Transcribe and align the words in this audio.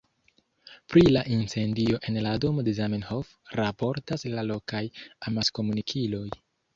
Pri 0.93 1.01
la 1.15 1.21
incendio 1.33 1.99
en 2.11 2.15
la 2.27 2.31
domo 2.45 2.63
de 2.69 2.73
Zamenhof 2.77 3.29
raportas 3.59 4.25
la 4.37 4.47
lokaj 4.49 4.81
amaskomunikiloj. 5.31 6.23